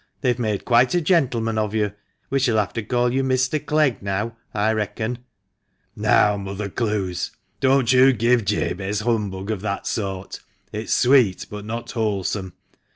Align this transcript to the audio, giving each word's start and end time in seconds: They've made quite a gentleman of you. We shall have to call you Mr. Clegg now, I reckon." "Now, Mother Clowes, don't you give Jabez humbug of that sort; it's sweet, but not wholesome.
They've 0.21 0.39
made 0.39 0.65
quite 0.65 0.95
a 0.95 0.99
gentleman 1.01 1.59
of 1.59 1.75
you. 1.75 1.93
We 2.31 2.39
shall 2.39 2.57
have 2.57 2.73
to 2.73 2.81
call 2.81 3.13
you 3.13 3.21
Mr. 3.21 3.63
Clegg 3.63 4.01
now, 4.01 4.35
I 4.51 4.73
reckon." 4.73 5.19
"Now, 5.95 6.37
Mother 6.37 6.69
Clowes, 6.69 7.29
don't 7.59 7.93
you 7.93 8.11
give 8.11 8.43
Jabez 8.43 9.01
humbug 9.01 9.51
of 9.51 9.61
that 9.61 9.85
sort; 9.85 10.39
it's 10.73 10.91
sweet, 10.91 11.45
but 11.51 11.65
not 11.65 11.91
wholesome. 11.91 12.53